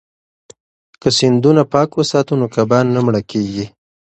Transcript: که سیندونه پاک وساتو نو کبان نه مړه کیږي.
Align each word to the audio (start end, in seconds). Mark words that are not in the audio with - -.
که 1.01 1.09
سیندونه 1.17 1.63
پاک 1.71 1.89
وساتو 1.95 2.33
نو 2.39 2.47
کبان 2.55 2.85
نه 2.95 2.99
مړه 3.05 3.21
کیږي. 3.31 3.65